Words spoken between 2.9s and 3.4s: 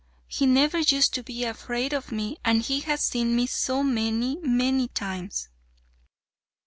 seen